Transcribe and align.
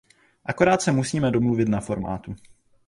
Akorát 0.45 0.81
se 0.81 0.91
musíme 0.91 1.31
domluvit 1.31 1.67
na 1.69 1.79
formátu. 1.79 2.35